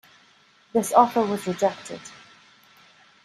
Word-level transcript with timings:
This 0.73 0.93
offer 0.93 1.21
was 1.21 1.45
rejected. 1.45 2.01